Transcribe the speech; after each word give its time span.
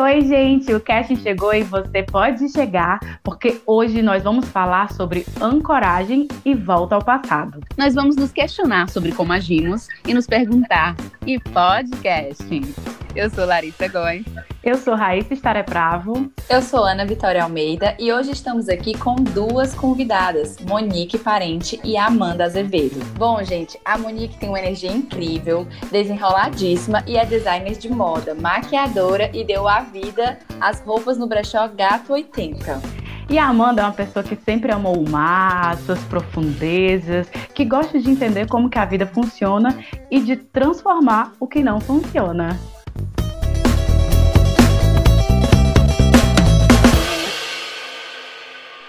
Oi, 0.00 0.20
gente! 0.20 0.72
O 0.72 0.78
casting 0.78 1.16
chegou 1.16 1.52
e 1.52 1.64
você 1.64 2.04
pode 2.04 2.48
chegar, 2.50 3.18
porque 3.24 3.60
hoje 3.66 4.00
nós 4.00 4.22
vamos 4.22 4.48
falar 4.48 4.92
sobre 4.92 5.26
ancoragem 5.42 6.28
e 6.44 6.54
volta 6.54 6.94
ao 6.94 7.04
passado. 7.04 7.58
Nós 7.76 7.96
vamos 7.96 8.14
nos 8.14 8.30
questionar 8.30 8.88
sobre 8.90 9.10
como 9.10 9.32
agimos 9.32 9.88
e 10.06 10.14
nos 10.14 10.24
perguntar: 10.24 10.94
e 11.26 11.40
podcast? 11.40 12.46
Eu 13.14 13.30
sou 13.30 13.46
Larissa 13.46 13.88
Góes. 13.88 14.24
Eu 14.62 14.76
sou 14.76 14.94
Raíssa 14.94 15.32
Estarepravo. 15.32 16.30
Eu 16.48 16.60
sou 16.60 16.84
Ana 16.84 17.06
Vitória 17.06 17.42
Almeida 17.42 17.96
e 17.98 18.12
hoje 18.12 18.32
estamos 18.32 18.68
aqui 18.68 18.96
com 18.96 19.14
duas 19.16 19.74
convidadas, 19.74 20.56
Monique 20.58 21.18
Parente 21.18 21.80
e 21.82 21.96
Amanda 21.96 22.44
Azevedo. 22.44 23.00
Bom, 23.16 23.42
gente, 23.42 23.78
a 23.84 23.96
Monique 23.96 24.38
tem 24.38 24.48
uma 24.48 24.58
energia 24.58 24.92
incrível, 24.92 25.66
desenroladíssima 25.90 27.02
e 27.06 27.16
é 27.16 27.24
designer 27.24 27.76
de 27.76 27.88
moda, 27.88 28.34
maquiadora 28.34 29.30
e 29.34 29.44
deu 29.44 29.66
a 29.66 29.80
vida 29.80 30.38
às 30.60 30.80
roupas 30.80 31.16
no 31.16 31.26
brechó 31.26 31.66
Gato 31.68 32.12
80. 32.12 32.80
E 33.30 33.38
a 33.38 33.46
Amanda 33.46 33.82
é 33.82 33.84
uma 33.84 33.92
pessoa 33.92 34.22
que 34.22 34.36
sempre 34.36 34.72
amou 34.72 34.98
o 34.98 35.08
mar, 35.08 35.76
suas 35.78 36.02
profundezas, 36.04 37.28
que 37.54 37.64
gosta 37.64 38.00
de 38.00 38.10
entender 38.10 38.48
como 38.48 38.70
que 38.70 38.78
a 38.78 38.86
vida 38.86 39.06
funciona 39.06 39.84
e 40.10 40.18
de 40.20 40.36
transformar 40.36 41.34
o 41.38 41.46
que 41.46 41.62
não 41.62 41.78
funciona. 41.78 42.58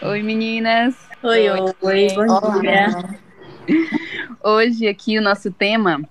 Oi, 0.01 0.23
meninas. 0.23 0.95
Oi, 1.21 1.49
oi, 1.49 1.59
oi 1.81 2.07
bom 2.15 2.61
dia. 2.61 2.87
Hoje 4.41 4.87
aqui 4.87 5.19
o 5.19 5.21
nosso 5.21 5.51
tema 5.51 6.01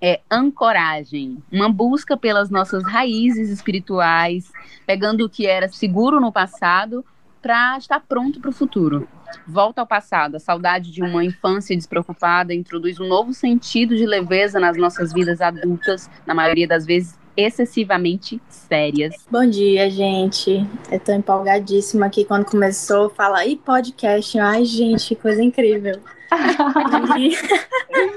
é 0.00 0.20
ancoragem, 0.30 1.42
uma 1.50 1.68
busca 1.68 2.16
pelas 2.16 2.50
nossas 2.50 2.84
raízes 2.84 3.50
espirituais, 3.50 4.52
pegando 4.86 5.24
o 5.24 5.28
que 5.28 5.44
era 5.44 5.66
seguro 5.66 6.20
no 6.20 6.30
passado 6.30 7.04
para 7.42 7.76
estar 7.78 7.98
pronto 7.98 8.40
para 8.40 8.50
o 8.50 8.52
futuro. 8.52 9.08
Volta 9.44 9.80
ao 9.80 9.88
passado, 9.88 10.36
a 10.36 10.40
saudade 10.40 10.92
de 10.92 11.02
uma 11.02 11.24
infância 11.24 11.74
despreocupada 11.74 12.54
introduz 12.54 13.00
um 13.00 13.08
novo 13.08 13.34
sentido 13.34 13.96
de 13.96 14.06
leveza 14.06 14.60
nas 14.60 14.76
nossas 14.76 15.12
vidas 15.12 15.40
adultas, 15.40 16.08
na 16.24 16.32
maioria 16.32 16.68
das 16.68 16.86
vezes 16.86 17.18
excessivamente 17.36 18.40
sérias. 18.48 19.14
Bom 19.30 19.46
dia, 19.46 19.90
gente. 19.90 20.66
Eu 20.90 20.98
tô 21.00 21.12
empolgadíssima 21.12 22.06
aqui 22.06 22.24
quando 22.24 22.46
começou 22.46 23.06
a 23.06 23.10
falar, 23.10 23.46
e 23.46 23.56
podcast? 23.56 24.38
Ai, 24.38 24.64
gente, 24.64 25.08
que 25.08 25.16
coisa 25.16 25.42
incrível. 25.42 26.00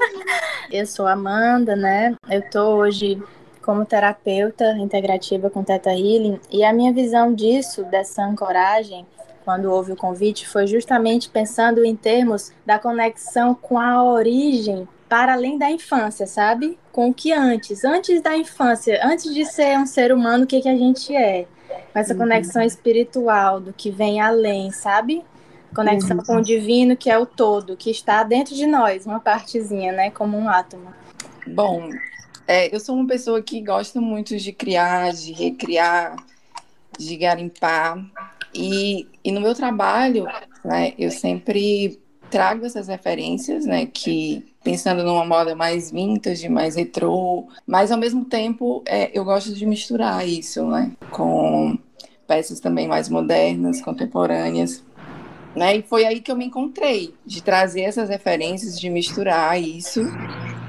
eu 0.71 0.85
sou 0.85 1.07
Amanda, 1.07 1.75
né? 1.75 2.15
Eu 2.29 2.41
tô 2.49 2.75
hoje 2.75 3.21
como 3.61 3.85
terapeuta 3.85 4.71
integrativa 4.77 5.49
com 5.49 5.63
Teta 5.63 5.91
Healing 5.91 6.39
e 6.49 6.63
a 6.63 6.73
minha 6.73 6.91
visão 6.91 7.33
disso, 7.33 7.83
dessa 7.83 8.23
ancoragem, 8.23 9.05
quando 9.45 9.71
houve 9.71 9.91
o 9.91 9.95
convite, 9.95 10.47
foi 10.47 10.67
justamente 10.67 11.29
pensando 11.29 11.83
em 11.83 11.95
termos 11.95 12.51
da 12.65 12.79
conexão 12.79 13.53
com 13.53 13.79
a 13.79 14.03
origem 14.03 14.87
para 15.09 15.33
além 15.33 15.57
da 15.57 15.69
infância, 15.71 16.27
sabe? 16.27 16.77
Com 16.91 17.09
o 17.09 17.13
que 17.13 17.33
antes, 17.33 17.83
antes 17.83 18.21
da 18.21 18.37
infância, 18.37 19.01
antes 19.03 19.33
de 19.33 19.43
ser 19.43 19.77
um 19.77 19.85
ser 19.85 20.13
humano, 20.13 20.43
o 20.43 20.47
que, 20.47 20.61
que 20.61 20.69
a 20.69 20.77
gente 20.77 21.13
é. 21.15 21.47
Com 21.91 21.99
essa 21.99 22.13
uhum. 22.13 22.19
conexão 22.19 22.61
espiritual 22.61 23.59
do 23.59 23.73
que 23.73 23.89
vem 23.89 24.21
além, 24.21 24.71
sabe? 24.71 25.23
Conexão 25.73 26.17
uhum. 26.17 26.23
com 26.23 26.35
o 26.37 26.41
divino, 26.41 26.95
que 26.95 27.09
é 27.09 27.17
o 27.17 27.25
todo, 27.25 27.75
que 27.75 27.89
está 27.89 28.23
dentro 28.23 28.53
de 28.55 28.67
nós, 28.67 29.05
uma 29.05 29.19
partezinha, 29.19 29.91
né? 29.91 30.11
Como 30.11 30.37
um 30.37 30.47
átomo. 30.47 30.93
Bom, 31.47 31.89
é, 32.47 32.73
eu 32.73 32.79
sou 32.79 32.95
uma 32.95 33.07
pessoa 33.07 33.41
que 33.41 33.61
gosta 33.61 33.99
muito 33.99 34.37
de 34.37 34.51
criar, 34.51 35.11
de 35.13 35.31
recriar, 35.33 36.15
de 36.97 37.15
garimpar. 37.17 38.03
E, 38.53 39.07
e 39.23 39.31
no 39.31 39.41
meu 39.41 39.53
trabalho, 39.53 40.25
né, 40.63 40.93
eu 40.97 41.11
sempre 41.11 41.99
trago 42.29 42.65
essas 42.65 42.87
referências, 42.87 43.65
né, 43.65 43.85
que 43.85 44.45
pensando 44.63 45.03
numa 45.03 45.25
moda 45.25 45.55
mais 45.55 45.91
vintage, 45.91 46.47
mais 46.49 46.75
retrô, 46.75 47.47
mas 47.65 47.91
ao 47.91 47.97
mesmo 47.97 48.25
tempo 48.25 48.83
é, 48.85 49.09
eu 49.17 49.25
gosto 49.25 49.53
de 49.53 49.65
misturar 49.65 50.27
isso, 50.27 50.65
né, 50.67 50.91
com 51.11 51.77
peças 52.27 52.59
também 52.59 52.87
mais 52.87 53.09
modernas, 53.09 53.81
contemporâneas, 53.81 54.83
né, 55.55 55.77
e 55.77 55.81
foi 55.81 56.05
aí 56.05 56.21
que 56.21 56.31
eu 56.31 56.35
me 56.35 56.45
encontrei, 56.45 57.13
de 57.25 57.41
trazer 57.41 57.81
essas 57.81 58.09
referências, 58.09 58.79
de 58.79 58.89
misturar 58.89 59.59
isso 59.59 60.01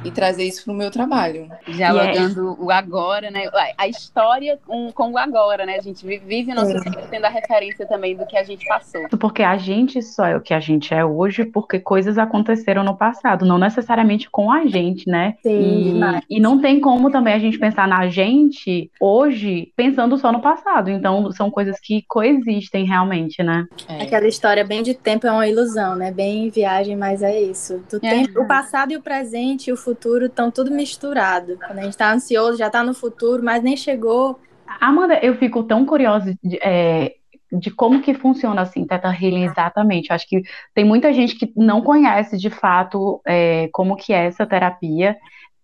e 0.04 0.10
trazer 0.10 0.44
isso 0.44 0.64
para 0.64 0.72
o 0.72 0.76
meu 0.76 0.90
trabalho. 0.90 1.50
Dialogando 1.66 2.56
é. 2.58 2.64
o 2.64 2.70
agora, 2.70 3.30
né? 3.30 3.48
A 3.76 3.88
história 3.88 4.58
com, 4.66 4.90
com 4.92 5.12
o 5.12 5.18
agora, 5.18 5.66
né? 5.66 5.76
A 5.76 5.82
gente 5.82 6.04
vive 6.06 6.54
nosso 6.54 6.76
é. 6.76 6.80
tempo 6.80 6.98
tendo 7.10 7.24
a 7.24 7.28
referência 7.28 7.86
também 7.86 8.16
do 8.16 8.26
que 8.26 8.36
a 8.36 8.44
gente 8.44 8.66
passou. 8.66 9.08
Porque 9.18 9.42
a 9.42 9.56
gente 9.56 10.02
só 10.02 10.26
é 10.26 10.36
o 10.36 10.40
que 10.40 10.54
a 10.54 10.60
gente 10.60 10.94
é 10.94 11.04
hoje 11.04 11.44
porque 11.44 11.78
coisas 11.78 12.18
aconteceram 12.18 12.82
no 12.82 12.96
passado, 12.96 13.44
não 13.44 13.58
necessariamente 13.58 14.28
com 14.30 14.50
a 14.50 14.66
gente, 14.66 15.08
né? 15.08 15.34
Sim. 15.42 16.00
E, 16.28 16.36
e 16.36 16.40
não 16.40 16.60
tem 16.60 16.80
como 16.80 17.10
também 17.10 17.34
a 17.34 17.38
gente 17.38 17.58
pensar 17.58 17.86
na 17.86 18.08
gente 18.08 18.90
hoje 19.00 19.72
pensando 19.76 20.16
só 20.16 20.32
no 20.32 20.40
passado. 20.40 20.90
Então 20.90 21.30
são 21.32 21.50
coisas 21.50 21.78
que 21.80 22.02
coexistem 22.08 22.84
realmente, 22.84 23.42
né? 23.42 23.66
É. 23.88 24.02
Aquela 24.02 24.26
história 24.26 24.64
bem 24.64 24.82
de 24.82 24.94
tempo 24.94 25.26
é 25.26 25.32
uma 25.32 25.46
ilusão, 25.46 25.94
né? 25.94 26.10
Bem 26.10 26.48
viagem, 26.48 26.96
mas 26.96 27.22
é 27.22 27.40
isso. 27.40 27.82
Do 27.90 27.98
é. 27.98 28.10
tempo, 28.10 28.40
o 28.40 28.46
passado 28.46 28.92
e 28.92 28.96
o 28.96 29.02
presente 29.02 29.68
e 29.68 29.72
o 29.72 29.76
futuro 29.76 29.89
futuro 29.90 30.26
estão 30.26 30.50
tudo 30.50 30.70
misturado. 30.70 31.58
Quando 31.58 31.78
a 31.78 31.82
gente 31.82 31.90
está 31.92 32.12
ansioso, 32.12 32.58
já 32.58 32.68
está 32.68 32.82
no 32.82 32.94
futuro, 32.94 33.42
mas 33.42 33.62
nem 33.62 33.76
chegou. 33.76 34.38
Amanda, 34.80 35.18
eu 35.22 35.36
fico 35.36 35.64
tão 35.64 35.84
curiosa 35.84 36.34
de, 36.42 36.58
é, 36.62 37.14
de 37.52 37.70
como 37.70 38.00
que 38.00 38.14
funciona 38.14 38.62
assim, 38.62 38.86
Teta 38.86 39.08
Healing 39.08 39.44
exatamente. 39.44 40.12
Acho 40.12 40.28
que 40.28 40.42
tem 40.72 40.84
muita 40.84 41.12
gente 41.12 41.34
que 41.34 41.52
não 41.56 41.82
conhece 41.82 42.38
de 42.38 42.50
fato 42.50 43.20
é, 43.26 43.68
como 43.72 43.96
que 43.96 44.12
é 44.12 44.26
essa 44.26 44.46
terapia. 44.46 45.16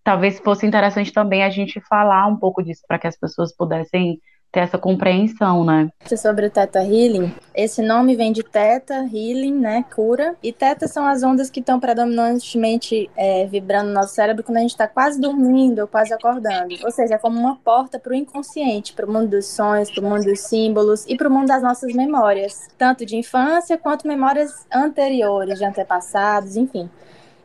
Talvez 0.03 0.39
fosse 0.39 0.65
interessante 0.65 1.11
também 1.13 1.43
a 1.43 1.49
gente 1.49 1.79
falar 1.81 2.27
um 2.27 2.35
pouco 2.35 2.61
disso 2.61 2.81
para 2.87 2.99
que 2.99 3.07
as 3.07 3.17
pessoas 3.17 3.55
pudessem 3.55 4.19
ter 4.51 4.61
essa 4.61 4.77
compreensão, 4.77 5.63
né? 5.63 5.89
Sobre 6.15 6.47
o 6.47 6.49
Teta 6.49 6.79
Healing, 6.79 7.33
esse 7.53 7.81
nome 7.81 8.15
vem 8.15 8.31
de 8.31 8.43
Teta 8.43 8.95
Healing, 8.95 9.53
né, 9.53 9.85
cura, 9.93 10.35
e 10.41 10.53
Teta 10.53 10.87
são 10.87 11.05
as 11.05 11.23
ondas 11.23 11.49
que 11.49 11.59
estão 11.59 11.79
predominantemente 11.79 13.09
é, 13.15 13.45
vibrando 13.45 13.87
no 13.87 13.93
nosso 13.93 14.13
cérebro 14.13 14.43
quando 14.43 14.57
a 14.57 14.61
gente 14.61 14.71
está 14.71 14.87
quase 14.87 15.19
dormindo 15.19 15.79
ou 15.79 15.87
quase 15.87 16.13
acordando. 16.13 16.75
Ou 16.83 16.91
seja, 16.91 17.15
é 17.15 17.17
como 17.17 17.39
uma 17.39 17.55
porta 17.57 17.99
para 17.99 18.11
o 18.11 18.15
inconsciente, 18.15 18.93
para 18.93 19.05
o 19.05 19.11
mundo 19.11 19.27
dos 19.27 19.47
sonhos, 19.47 19.91
para 19.91 20.03
o 20.03 20.09
mundo 20.09 20.23
dos 20.23 20.39
símbolos 20.39 21.05
e 21.07 21.17
para 21.17 21.27
o 21.27 21.31
mundo 21.31 21.47
das 21.47 21.61
nossas 21.61 21.93
memórias, 21.93 22.67
tanto 22.77 23.05
de 23.05 23.15
infância 23.15 23.77
quanto 23.77 24.07
memórias 24.07 24.65
anteriores, 24.73 25.59
de 25.59 25.65
antepassados, 25.65 26.55
enfim. 26.55 26.89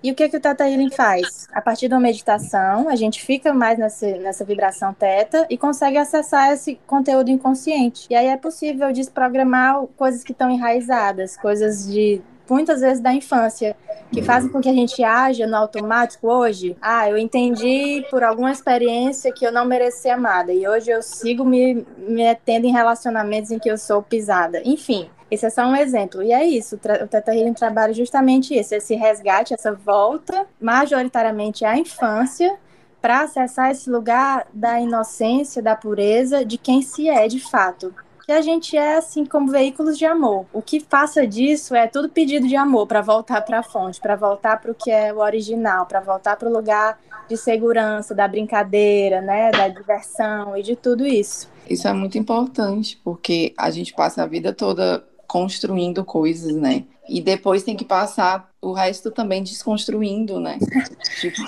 E 0.03 0.11
o 0.11 0.15
que, 0.15 0.29
que 0.29 0.37
o 0.37 0.41
Teta 0.41 0.69
Healing 0.69 0.91
faz? 0.91 1.47
A 1.53 1.61
partir 1.61 1.89
da 1.89 2.01
meditação, 2.01 2.89
a 2.89 2.97
gente 2.97 3.23
fica 3.23 3.55
mais 3.55 3.79
nessa, 3.79 4.07
nessa 4.19 4.45
vibração 4.45 4.93
teta 4.93 5.47
e 5.49 5.57
consegue 5.57 5.97
acessar 5.97 6.53
esse 6.53 6.79
conteúdo 6.87 7.31
inconsciente. 7.31 8.07
E 8.11 8.15
aí 8.15 8.27
é 8.27 8.37
possível 8.37 8.93
desprogramar 8.93 9.87
coisas 9.97 10.25
que 10.25 10.33
estão 10.33 10.51
enraizadas, 10.51 11.37
coisas 11.37 11.87
de 11.87 12.21
muitas 12.51 12.81
vezes 12.81 13.01
da 13.01 13.13
infância, 13.13 13.77
que 14.11 14.21
fazem 14.23 14.51
com 14.51 14.61
que 14.61 14.69
a 14.69 14.75
gente 14.75 15.03
haja 15.03 15.47
no 15.47 15.57
automático 15.57 16.29
hoje. 16.29 16.77
Ah, 16.83 17.09
eu 17.09 17.17
entendi 17.17 18.05
por 18.11 18.23
alguma 18.23 18.53
experiência 18.53 19.33
que 19.33 19.47
eu 19.47 19.53
não 19.53 19.65
merecia 19.65 20.15
amada, 20.15 20.53
e 20.53 20.67
hoje 20.69 20.91
eu 20.91 21.03
sigo 21.03 21.45
me 21.45 21.87
metendo 21.97 22.67
em 22.67 22.73
relacionamentos 22.73 23.51
em 23.51 23.59
que 23.59 23.71
eu 23.71 23.79
sou 23.79 24.03
pisada. 24.03 24.61
Enfim, 24.65 25.09
esse 25.33 25.47
é 25.47 25.51
só 25.51 25.63
um 25.63 25.75
exemplo. 25.75 26.23
E 26.23 26.31
é 26.31 26.45
isso, 26.45 26.77
o 26.77 27.09
Teta 27.09 27.35
Healing 27.35 27.55
trabalha 27.55 27.95
justamente 27.95 28.55
isso, 28.55 28.75
esse 28.75 28.95
resgate, 28.95 29.55
essa 29.55 29.73
volta, 29.73 30.47
majoritariamente 30.61 31.65
à 31.65 31.75
infância, 31.79 32.55
para 33.01 33.23
acessar 33.23 33.71
esse 33.71 33.89
lugar 33.89 34.47
da 34.53 34.79
inocência, 34.79 35.63
da 35.63 35.75
pureza, 35.75 36.45
de 36.45 36.59
quem 36.59 36.83
se 36.83 37.09
é 37.09 37.27
de 37.29 37.41
fato. 37.41 37.95
Que 38.27 38.33
a 38.33 38.43
gente 38.43 38.77
é 38.77 38.99
assim 38.99 39.25
como 39.25 39.51
veículos 39.51 39.97
de 39.97 40.05
amor. 40.05 40.45
O 40.53 40.61
que 40.61 40.79
faça 40.79 41.27
disso 41.27 41.75
é 41.75 41.87
tudo 41.87 42.11
pedido 42.11 42.47
de 42.47 42.55
amor 42.55 42.87
para 42.87 43.01
voltar 43.01 43.41
para 43.41 43.61
a 43.61 43.63
fonte, 43.63 44.01
para 44.01 44.15
voltar 44.15 44.61
para 44.61 44.71
o 44.71 44.75
que 44.75 44.91
é 44.91 45.15
o 45.15 45.19
original, 45.19 45.87
para 45.87 46.01
voltar 46.01 46.37
para 46.37 46.49
o 46.49 46.53
lugar 46.53 47.01
de 47.27 47.39
segurança, 47.39 48.15
da 48.15 48.29
brincadeira, 48.29 49.23
né, 49.23 49.51
da 49.51 49.67
diversão 49.69 50.57
e 50.57 50.63
de 50.63 50.77
tudo 50.77 51.07
isso. 51.07 51.51
Isso 51.69 51.89
é 51.89 51.93
muito 51.93 52.19
importante, 52.19 53.01
porque 53.03 53.55
a 53.57 53.71
gente 53.71 53.95
passa 53.95 54.23
a 54.23 54.27
vida 54.27 54.53
toda 54.53 55.03
construindo 55.33 56.05
coisas, 56.05 56.55
né? 56.55 56.85
E 57.09 57.19
depois 57.19 57.63
tem 57.63 57.75
que 57.75 57.87
passar 57.87 58.51
o 58.61 58.71
resto 58.75 59.11
também 59.11 59.43
desconstruindo, 59.43 60.39
né? 60.39 60.59
tipo, 61.19 61.41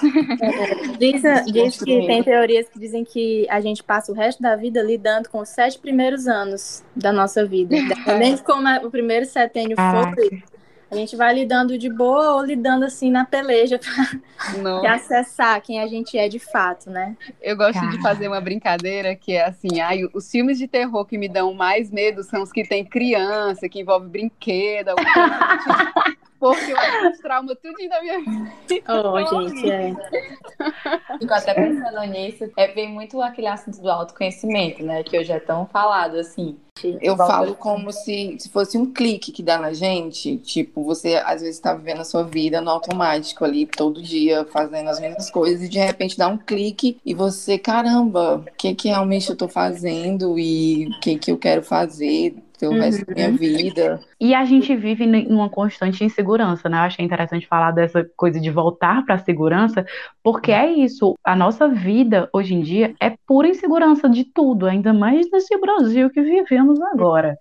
diz, 0.99 1.21
diz 1.53 1.83
que 1.83 2.07
tem 2.07 2.23
teorias 2.23 2.67
que 2.67 2.79
dizem 2.79 3.05
que 3.05 3.47
a 3.51 3.61
gente 3.61 3.85
passa 3.85 4.11
o 4.11 4.15
resto 4.15 4.43
da 4.43 4.57
vida 4.57 4.83
lidando 4.83 5.29
com 5.29 5.39
os 5.39 5.51
sete 5.51 5.79
primeiros 5.79 6.27
anos 6.27 6.83
da 6.97 7.13
nossa 7.13 7.45
vida. 7.45 7.77
De 7.77 8.43
como 8.43 8.67
é 8.67 8.79
o 8.79 8.91
primeiro 8.91 9.27
setênio 9.27 9.77
foi, 9.77 10.43
A 10.95 10.97
gente 10.97 11.17
vai 11.17 11.35
lidando 11.35 11.77
de 11.77 11.91
boa 11.91 12.37
ou 12.37 12.45
lidando 12.45 12.85
assim 12.85 13.11
na 13.11 13.25
peleja 13.25 13.81
para 13.81 14.95
acessar 14.95 15.61
quem 15.61 15.81
a 15.81 15.89
gente 15.89 16.17
é 16.17 16.29
de 16.29 16.39
fato, 16.39 16.89
né? 16.89 17.17
Eu 17.43 17.57
gosto 17.57 17.81
Cara. 17.81 17.89
de 17.89 18.01
fazer 18.01 18.29
uma 18.29 18.41
brincadeira 18.41 19.17
que 19.17 19.33
é 19.33 19.45
assim, 19.45 19.81
ai, 19.81 20.09
os 20.15 20.31
filmes 20.31 20.57
de 20.57 20.69
terror 20.69 21.05
que 21.05 21.19
me 21.19 21.29
dão 21.29 21.53
mais 21.53 21.91
medo 21.91 22.23
são 22.23 22.45
os 22.45 22.53
que 22.53 22.63
tem 22.63 22.85
criança, 22.85 23.69
que 23.69 23.81
envolve 23.81 24.07
brinquedo, 24.07 24.91
porque 26.53 26.73
eu 26.73 26.77
acho 26.77 27.23
trauma 27.23 27.57
tudo 27.57 27.89
da 27.89 28.01
minha 28.03 28.19
vida. 28.19 28.53
Oh, 28.89 29.49
gente, 29.49 29.71
é. 29.71 29.95
Fico 31.19 31.33
até 31.33 31.55
pensando 31.55 32.01
nisso. 32.03 32.51
É, 32.57 32.69
vem 32.69 32.89
muito 32.91 33.21
aquele 33.23 33.47
assunto 33.47 33.81
do 33.81 33.91
autoconhecimento, 33.91 34.83
né? 34.83 35.03
Que 35.03 35.19
hoje 35.19 35.33
é 35.33 35.41
tão 35.41 35.67
falado, 35.67 36.17
assim. 36.17 36.57
Eu 37.01 37.17
falo 37.17 37.55
como 37.55 37.93
se, 37.93 38.37
se 38.39 38.49
fosse 38.49 38.77
um 38.77 38.93
clique 38.93 39.31
que 39.33 39.43
dá 39.43 39.59
na 39.59 39.73
gente. 39.73 40.37
Tipo, 40.39 40.83
você 40.83 41.15
às 41.17 41.41
vezes 41.41 41.57
está 41.57 41.73
vivendo 41.73 42.01
a 42.01 42.05
sua 42.05 42.25
vida 42.25 42.61
no 42.61 42.71
automático 42.71 43.45
ali, 43.45 43.65
todo 43.65 44.03
dia, 44.03 44.45
fazendo 44.45 44.91
as 44.91 45.01
mesmas 45.01 45.31
coisas, 45.31 45.63
e 45.63 45.69
de 45.69 45.79
repente 45.79 46.19
dá 46.19 46.29
um 46.29 46.37
clique 46.37 46.99
e 47.05 47.15
você, 47.15 47.57
caramba, 47.59 48.37
o 48.37 48.57
que, 48.57 48.75
que 48.75 48.89
realmente 48.89 49.29
eu 49.29 49.35
estou 49.35 49.49
fazendo 49.49 50.39
e 50.39 50.89
o 50.89 51.01
que, 51.01 51.17
que 51.17 51.31
eu 51.31 51.39
quero 51.39 51.63
fazer? 51.63 52.35
O 52.63 52.67
uhum. 52.67 52.81
resto 52.81 53.07
da 53.07 53.15
minha 53.15 53.33
vida. 53.33 54.01
E 54.21 54.35
a 54.35 54.45
gente 54.45 54.75
vive 54.77 55.05
em 55.05 55.27
uma 55.27 55.49
constante 55.49 56.05
insegurança, 56.05 56.69
né? 56.69 56.79
Eu 56.79 56.83
achei 56.83 57.05
interessante 57.05 57.47
falar 57.47 57.73
dessa 57.73 58.07
coisa 58.17 58.41
de 58.41 58.51
voltar 58.51 59.05
para 59.05 59.17
a 59.17 59.19
segurança, 59.19 59.85
porque 60.23 60.53
é 60.53 60.71
isso. 60.71 61.15
A 61.25 61.35
nossa 61.35 61.69
vida 61.69 62.29
hoje 62.33 62.55
em 62.55 62.61
dia 62.61 62.95
é 63.01 63.15
pura 63.27 63.49
insegurança 63.49 64.09
de 64.09 64.25
tudo, 64.25 64.67
ainda 64.67 64.93
mais 64.93 65.31
nesse 65.31 65.59
Brasil 65.59 66.11
que 66.11 66.23
vivemos 66.23 66.81
agora. 66.81 67.37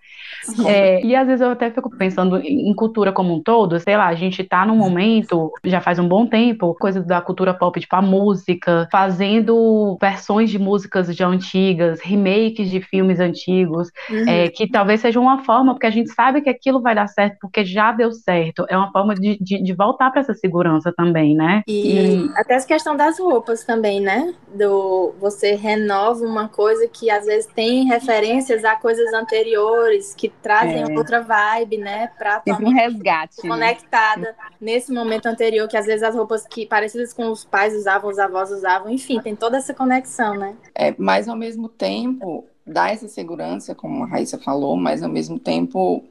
É, 0.65 1.03
e 1.05 1.15
às 1.15 1.27
vezes 1.27 1.41
eu 1.41 1.51
até 1.51 1.71
fico 1.71 1.89
pensando 1.95 2.37
em 2.37 2.73
cultura 2.73 3.11
como 3.11 3.33
um 3.33 3.41
todo, 3.41 3.79
sei 3.79 3.95
lá, 3.95 4.07
a 4.07 4.15
gente 4.15 4.43
tá 4.43 4.65
num 4.65 4.75
momento, 4.75 5.51
já 5.63 5.79
faz 5.79 5.99
um 5.99 6.07
bom 6.07 6.25
tempo, 6.25 6.75
coisa 6.75 7.01
da 7.01 7.21
cultura 7.21 7.53
pop, 7.53 7.79
tipo 7.79 7.95
a 7.95 8.01
música, 8.01 8.87
fazendo 8.91 9.97
versões 10.01 10.49
de 10.49 10.59
músicas 10.59 11.07
já 11.15 11.27
antigas, 11.27 12.01
remakes 12.01 12.69
de 12.69 12.81
filmes 12.81 13.19
antigos, 13.19 13.89
uhum. 14.09 14.27
é, 14.27 14.49
que 14.49 14.67
talvez 14.67 15.02
seja 15.03 15.19
uma 15.19 15.43
forma, 15.43 15.73
porque 15.73 15.85
a 15.85 15.91
gente 15.91 16.11
sabe 16.13 16.41
que 16.41 16.49
aquilo 16.49 16.81
vai 16.81 16.95
dar 16.95 17.07
certo 17.07 17.37
porque 17.41 17.65
já 17.65 17.91
deu 17.91 18.11
certo. 18.11 18.65
É 18.69 18.77
uma 18.77 18.91
forma 18.91 19.13
de, 19.13 19.37
de, 19.39 19.61
de 19.61 19.73
voltar 19.73 20.09
para 20.11 20.21
essa 20.21 20.33
segurança 20.33 20.93
também, 20.95 21.35
né? 21.35 21.61
E, 21.67 22.25
e, 22.25 22.31
até 22.35 22.55
essa 22.55 22.67
questão 22.67 22.95
das 22.95 23.19
roupas 23.19 23.63
também, 23.63 23.99
né? 23.99 24.33
Do 24.55 25.13
você 25.19 25.55
renova 25.55 26.23
uma 26.25 26.47
coisa 26.47 26.87
que 26.87 27.09
às 27.09 27.25
vezes 27.25 27.45
tem 27.53 27.85
referências 27.85 28.63
a 28.63 28.75
coisas 28.75 29.13
anteriores 29.13 30.15
que 30.15 30.29
trazem 30.29 30.83
é. 30.83 30.97
outra 30.97 31.21
vibe, 31.21 31.77
né? 31.77 32.07
Pra 32.17 32.41
um 32.61 32.73
resgate. 32.73 33.43
Né? 33.43 33.49
Conectada 33.49 34.21
né? 34.21 34.35
nesse 34.59 34.93
momento 34.93 35.25
anterior, 35.25 35.67
que 35.67 35.75
às 35.75 35.85
vezes 35.85 36.03
as 36.03 36.15
roupas 36.15 36.47
que 36.47 36.65
parecidas 36.65 37.13
com 37.13 37.29
os 37.29 37.43
pais 37.43 37.75
usavam, 37.75 38.09
os 38.09 38.17
avós 38.17 38.51
usavam, 38.51 38.89
enfim, 38.89 39.19
tem 39.19 39.35
toda 39.35 39.57
essa 39.57 39.73
conexão, 39.73 40.35
né? 40.35 40.55
É, 40.73 40.95
mas 40.97 41.27
ao 41.27 41.35
mesmo 41.35 41.67
tempo, 41.67 42.47
dá 42.65 42.89
essa 42.89 43.07
segurança, 43.07 43.75
como 43.75 44.03
a 44.03 44.07
Raíssa 44.07 44.37
falou, 44.37 44.75
mas 44.75 45.03
ao 45.03 45.09
mesmo 45.09 45.37
tempo 45.37 46.03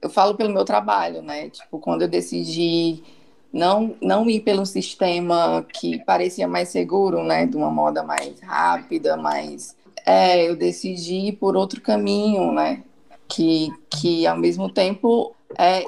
eu 0.00 0.08
falo 0.10 0.34
pelo 0.36 0.52
meu 0.52 0.64
trabalho, 0.64 1.22
né? 1.22 1.50
Tipo, 1.50 1.78
quando 1.78 2.02
eu 2.02 2.08
decidi 2.08 3.02
não 3.52 3.96
não 4.00 4.28
ir 4.28 4.40
pelo 4.40 4.66
sistema 4.66 5.66
que 5.72 6.04
parecia 6.04 6.46
mais 6.46 6.68
seguro, 6.68 7.22
né, 7.24 7.46
de 7.46 7.56
uma 7.56 7.70
moda 7.70 8.02
mais 8.02 8.38
rápida, 8.40 9.16
mais 9.16 9.76
é, 10.06 10.48
eu 10.48 10.56
decidi 10.56 11.28
ir 11.28 11.32
por 11.32 11.56
outro 11.56 11.80
caminho, 11.80 12.52
né? 12.52 12.84
Que 13.28 13.70
que 13.90 14.26
ao 14.26 14.36
mesmo 14.38 14.70
tempo 14.72 15.34
é 15.58 15.86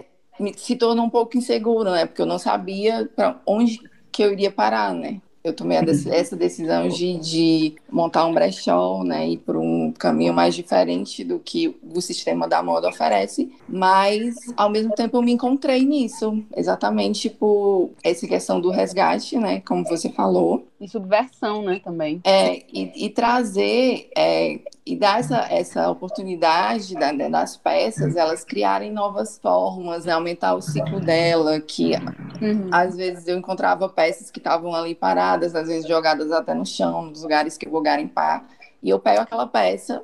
se 0.57 0.77
tornou 0.77 1.05
um 1.05 1.11
pouco 1.11 1.37
inseguro, 1.37 1.91
né? 1.91 2.07
Porque 2.07 2.23
eu 2.23 2.27
não 2.27 2.39
sabia 2.39 3.09
para 3.15 3.41
onde 3.47 3.79
que 4.11 4.23
eu 4.23 4.33
iria 4.33 4.51
parar, 4.51 4.95
né? 4.95 5.21
eu 5.43 5.55
tomei 5.55 5.79
essa 5.79 6.37
decisão 6.37 6.89
de, 6.89 7.19
de, 7.19 7.75
montar 7.91 8.27
um 8.27 8.35
brechó, 8.35 9.03
né, 9.03 9.31
e 9.31 9.39
por 9.39 9.57
um 9.57 9.80
caminho 9.99 10.33
mais 10.33 10.55
diferente 10.55 11.25
do 11.25 11.39
que 11.39 11.77
o 11.83 12.01
sistema 12.01 12.47
da 12.49 12.63
moda 12.63 12.89
oferece, 12.89 13.53
mas 13.69 14.37
ao 14.57 14.71
mesmo 14.71 14.95
tempo 14.95 15.17
eu 15.17 15.23
me 15.23 15.33
encontrei 15.33 15.85
nisso, 15.85 16.43
exatamente 16.57 17.29
por 17.29 17.91
essa 18.03 18.27
questão 18.27 18.61
do 18.61 18.71
resgate, 18.71 19.39
né, 19.39 19.61
como 19.61 19.85
você 19.85 20.09
falou. 20.11 20.67
E 20.81 20.89
subversão, 20.89 21.63
né, 21.63 21.81
também. 21.83 22.21
É, 22.25 22.63
e, 22.73 23.07
e 23.07 23.11
trazer 23.11 24.11
é, 24.17 24.61
e 24.91 24.97
dar 24.97 25.21
essa, 25.21 25.47
essa 25.51 25.91
oportunidade 25.91 26.95
da, 26.95 27.13
das 27.13 27.57
peças, 27.57 28.17
elas 28.17 28.45
criarem 28.45 28.91
novas 28.91 29.39
formas, 29.39 30.05
né? 30.05 30.13
aumentar 30.13 30.55
o 30.55 30.61
ciclo 30.61 31.01
dela, 31.01 31.61
que 31.61 31.93
uhum. 32.41 32.69
às 32.73 32.97
vezes 32.97 33.29
eu 33.29 33.39
encontrava 33.39 33.89
peças 33.89 34.31
que 34.31 34.39
estavam 34.39 34.75
ali 34.75 34.95
paradas, 34.95 35.55
às 35.55 35.69
vezes 35.69 35.87
jogadas 35.87 36.33
até 36.33 36.55
no 36.55 36.67
chão, 36.67 37.03
nos 37.03 37.23
lugares 37.23 37.57
que 37.57 37.67
eu 37.67 37.71
vou 37.71 37.83
garimpar, 37.83 38.45
e 38.83 38.91
eu 38.91 38.99
pego 38.99 39.21
aquela 39.21 39.47
peça 39.47 40.03